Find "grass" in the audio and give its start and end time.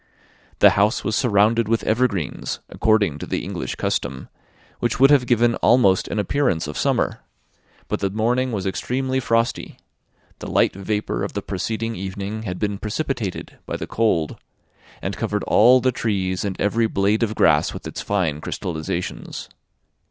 17.35-17.71